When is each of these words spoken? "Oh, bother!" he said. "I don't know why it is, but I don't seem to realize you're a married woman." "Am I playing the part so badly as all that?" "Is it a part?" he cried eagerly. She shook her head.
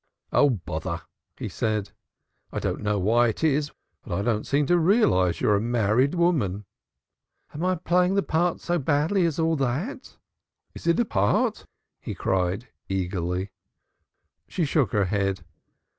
"Oh, 0.31 0.49
bother!" 0.49 1.03
he 1.37 1.47
said. 1.47 1.91
"I 2.51 2.57
don't 2.57 2.81
know 2.81 2.97
why 2.97 3.27
it 3.27 3.43
is, 3.43 3.69
but 4.01 4.17
I 4.17 4.23
don't 4.23 4.47
seem 4.47 4.65
to 4.65 4.79
realize 4.79 5.39
you're 5.39 5.53
a 5.55 5.61
married 5.61 6.15
woman." 6.15 6.65
"Am 7.53 7.63
I 7.63 7.75
playing 7.75 8.15
the 8.15 8.23
part 8.23 8.61
so 8.61 8.79
badly 8.79 9.27
as 9.27 9.37
all 9.37 9.55
that?" 9.57 10.17
"Is 10.73 10.87
it 10.87 10.99
a 10.99 11.05
part?" 11.05 11.67
he 11.99 12.15
cried 12.15 12.69
eagerly. 12.89 13.51
She 14.47 14.65
shook 14.65 14.91
her 14.91 15.05
head. 15.05 15.45